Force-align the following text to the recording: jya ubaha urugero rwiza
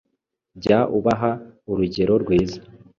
jya 0.61 0.79
ubaha 0.97 1.31
urugero 1.71 2.13
rwiza 2.23 2.59